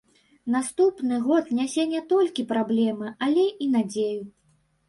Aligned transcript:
Наступны 0.53 1.19
год 1.27 1.51
нясе 1.59 1.85
не 1.93 2.01
толькі 2.13 2.47
праблемы, 2.53 3.13
але 3.29 3.47
і 3.67 3.69
надзею. 3.75 4.19